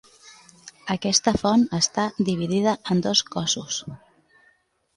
[0.93, 3.81] Aquesta font està dividida en dos cossos.